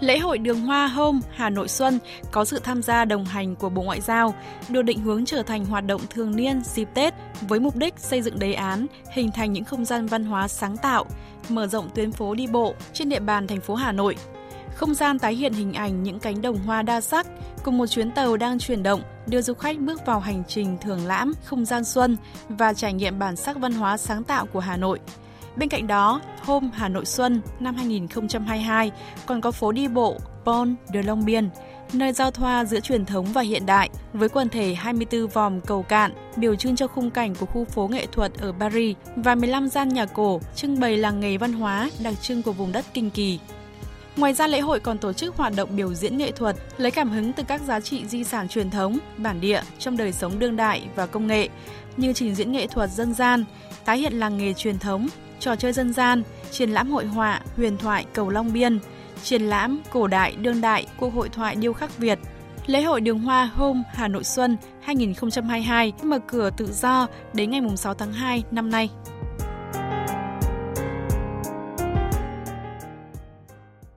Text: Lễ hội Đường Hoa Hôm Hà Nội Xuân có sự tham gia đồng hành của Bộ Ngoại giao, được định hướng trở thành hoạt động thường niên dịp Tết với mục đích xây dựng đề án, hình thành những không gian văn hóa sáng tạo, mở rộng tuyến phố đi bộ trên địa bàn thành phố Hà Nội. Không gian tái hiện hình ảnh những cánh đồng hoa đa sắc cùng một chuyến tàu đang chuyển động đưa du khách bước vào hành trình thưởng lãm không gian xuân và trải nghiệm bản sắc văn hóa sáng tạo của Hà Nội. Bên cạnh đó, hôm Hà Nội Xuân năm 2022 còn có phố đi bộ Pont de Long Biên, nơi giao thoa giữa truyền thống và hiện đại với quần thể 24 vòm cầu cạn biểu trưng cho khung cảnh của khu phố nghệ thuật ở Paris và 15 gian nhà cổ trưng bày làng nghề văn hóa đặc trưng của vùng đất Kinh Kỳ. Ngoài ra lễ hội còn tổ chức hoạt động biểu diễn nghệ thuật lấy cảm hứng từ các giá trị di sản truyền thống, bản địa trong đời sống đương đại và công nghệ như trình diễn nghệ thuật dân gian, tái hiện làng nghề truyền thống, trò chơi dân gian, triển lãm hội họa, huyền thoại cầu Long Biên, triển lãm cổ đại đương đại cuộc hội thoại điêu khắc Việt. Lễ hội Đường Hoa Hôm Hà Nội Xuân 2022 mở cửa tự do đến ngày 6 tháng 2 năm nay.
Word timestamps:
Lễ 0.00 0.18
hội 0.18 0.38
Đường 0.38 0.60
Hoa 0.60 0.86
Hôm 0.86 1.20
Hà 1.34 1.50
Nội 1.50 1.68
Xuân 1.68 1.98
có 2.30 2.44
sự 2.44 2.58
tham 2.58 2.82
gia 2.82 3.04
đồng 3.04 3.24
hành 3.24 3.56
của 3.56 3.68
Bộ 3.68 3.82
Ngoại 3.82 4.00
giao, 4.00 4.34
được 4.68 4.82
định 4.82 5.00
hướng 5.00 5.24
trở 5.24 5.42
thành 5.42 5.64
hoạt 5.64 5.86
động 5.86 6.00
thường 6.10 6.36
niên 6.36 6.62
dịp 6.64 6.88
Tết 6.94 7.14
với 7.40 7.60
mục 7.60 7.76
đích 7.76 7.94
xây 7.98 8.22
dựng 8.22 8.38
đề 8.38 8.52
án, 8.52 8.86
hình 9.12 9.30
thành 9.30 9.52
những 9.52 9.64
không 9.64 9.84
gian 9.84 10.06
văn 10.06 10.24
hóa 10.24 10.48
sáng 10.48 10.76
tạo, 10.76 11.06
mở 11.48 11.66
rộng 11.66 11.90
tuyến 11.94 12.12
phố 12.12 12.34
đi 12.34 12.46
bộ 12.46 12.74
trên 12.92 13.08
địa 13.08 13.20
bàn 13.20 13.46
thành 13.46 13.60
phố 13.60 13.74
Hà 13.74 13.92
Nội. 13.92 14.16
Không 14.74 14.94
gian 14.94 15.18
tái 15.18 15.34
hiện 15.34 15.52
hình 15.52 15.72
ảnh 15.72 16.02
những 16.02 16.18
cánh 16.18 16.42
đồng 16.42 16.58
hoa 16.58 16.82
đa 16.82 17.00
sắc 17.00 17.26
cùng 17.62 17.78
một 17.78 17.86
chuyến 17.86 18.10
tàu 18.10 18.36
đang 18.36 18.58
chuyển 18.58 18.82
động 18.82 19.02
đưa 19.26 19.42
du 19.42 19.54
khách 19.54 19.78
bước 19.78 20.06
vào 20.06 20.20
hành 20.20 20.42
trình 20.48 20.76
thưởng 20.80 21.06
lãm 21.06 21.32
không 21.44 21.64
gian 21.64 21.84
xuân 21.84 22.16
và 22.48 22.74
trải 22.74 22.92
nghiệm 22.92 23.18
bản 23.18 23.36
sắc 23.36 23.56
văn 23.58 23.72
hóa 23.72 23.96
sáng 23.96 24.24
tạo 24.24 24.46
của 24.46 24.60
Hà 24.60 24.76
Nội. 24.76 25.00
Bên 25.56 25.68
cạnh 25.68 25.86
đó, 25.86 26.20
hôm 26.42 26.70
Hà 26.74 26.88
Nội 26.88 27.04
Xuân 27.04 27.40
năm 27.60 27.74
2022 27.74 28.90
còn 29.26 29.40
có 29.40 29.50
phố 29.50 29.72
đi 29.72 29.88
bộ 29.88 30.16
Pont 30.44 30.76
de 30.94 31.02
Long 31.02 31.24
Biên, 31.24 31.48
nơi 31.92 32.12
giao 32.12 32.30
thoa 32.30 32.64
giữa 32.64 32.80
truyền 32.80 33.04
thống 33.04 33.24
và 33.24 33.42
hiện 33.42 33.66
đại 33.66 33.90
với 34.12 34.28
quần 34.28 34.48
thể 34.48 34.74
24 34.74 35.26
vòm 35.26 35.60
cầu 35.60 35.82
cạn 35.82 36.12
biểu 36.36 36.54
trưng 36.54 36.76
cho 36.76 36.86
khung 36.86 37.10
cảnh 37.10 37.34
của 37.34 37.46
khu 37.46 37.64
phố 37.64 37.88
nghệ 37.88 38.06
thuật 38.12 38.32
ở 38.38 38.52
Paris 38.60 38.96
và 39.16 39.34
15 39.34 39.68
gian 39.68 39.88
nhà 39.88 40.06
cổ 40.06 40.40
trưng 40.54 40.80
bày 40.80 40.96
làng 40.96 41.20
nghề 41.20 41.36
văn 41.36 41.52
hóa 41.52 41.90
đặc 42.02 42.14
trưng 42.22 42.42
của 42.42 42.52
vùng 42.52 42.72
đất 42.72 42.84
Kinh 42.94 43.10
Kỳ. 43.10 43.38
Ngoài 44.16 44.34
ra 44.34 44.46
lễ 44.46 44.60
hội 44.60 44.80
còn 44.80 44.98
tổ 44.98 45.12
chức 45.12 45.36
hoạt 45.36 45.52
động 45.56 45.76
biểu 45.76 45.94
diễn 45.94 46.18
nghệ 46.18 46.32
thuật 46.32 46.56
lấy 46.76 46.90
cảm 46.90 47.10
hứng 47.10 47.32
từ 47.32 47.42
các 47.48 47.60
giá 47.60 47.80
trị 47.80 48.06
di 48.06 48.24
sản 48.24 48.48
truyền 48.48 48.70
thống, 48.70 48.98
bản 49.16 49.40
địa 49.40 49.62
trong 49.78 49.96
đời 49.96 50.12
sống 50.12 50.38
đương 50.38 50.56
đại 50.56 50.82
và 50.94 51.06
công 51.06 51.26
nghệ 51.26 51.48
như 51.96 52.12
trình 52.12 52.34
diễn 52.34 52.52
nghệ 52.52 52.66
thuật 52.66 52.90
dân 52.90 53.14
gian, 53.14 53.44
tái 53.84 53.98
hiện 53.98 54.12
làng 54.12 54.38
nghề 54.38 54.52
truyền 54.52 54.78
thống, 54.78 55.08
trò 55.40 55.56
chơi 55.56 55.72
dân 55.72 55.92
gian, 55.92 56.22
triển 56.50 56.70
lãm 56.70 56.90
hội 56.90 57.06
họa, 57.06 57.40
huyền 57.56 57.76
thoại 57.76 58.06
cầu 58.12 58.28
Long 58.30 58.52
Biên, 58.52 58.78
triển 59.22 59.42
lãm 59.42 59.80
cổ 59.90 60.06
đại 60.06 60.36
đương 60.36 60.60
đại 60.60 60.86
cuộc 60.96 61.14
hội 61.14 61.28
thoại 61.28 61.56
điêu 61.56 61.72
khắc 61.72 61.98
Việt. 61.98 62.18
Lễ 62.66 62.82
hội 62.82 63.00
Đường 63.00 63.18
Hoa 63.18 63.44
Hôm 63.54 63.82
Hà 63.94 64.08
Nội 64.08 64.24
Xuân 64.24 64.56
2022 64.82 65.92
mở 66.02 66.18
cửa 66.26 66.50
tự 66.56 66.72
do 66.72 67.06
đến 67.32 67.50
ngày 67.50 67.60
6 67.76 67.94
tháng 67.94 68.12
2 68.12 68.44
năm 68.50 68.70
nay. 68.70 68.90